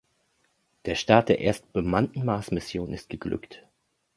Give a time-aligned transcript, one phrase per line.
[0.85, 3.63] Der Start der ersten bemannten Marsmission ist geglückt.